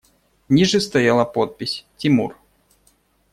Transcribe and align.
Ниже 0.49 0.79
стояла 0.79 1.25
подпись: 1.25 1.85
«Тимур». 1.97 2.35